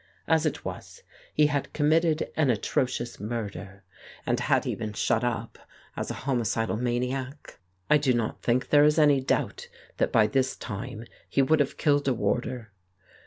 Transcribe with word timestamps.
As 0.27 0.47
it 0.47 0.65
was, 0.65 1.03
he 1.31 1.45
had 1.45 1.73
committed 1.73 2.31
an 2.35 2.49
atrocious 2.49 3.19
murder, 3.19 3.83
and 4.25 4.39
had 4.39 4.65
he 4.65 4.73
been 4.73 4.93
shut 4.93 5.23
up 5.23 5.59
as 5.95 6.09
a 6.09 6.15
homicidal 6.25 6.75
maniac, 6.77 7.59
I 7.87 7.99
do 7.99 8.11
not 8.11 8.41
think 8.41 8.69
there 8.69 8.83
is 8.83 8.97
any 8.97 9.21
doubt 9.21 9.67
that 9.97 10.11
by 10.11 10.25
this 10.25 10.55
time 10.55 11.05
he 11.29 11.43
would 11.43 11.59
have 11.59 11.77
killed 11.77 12.07
a 12.07 12.15
warder. 12.15 12.71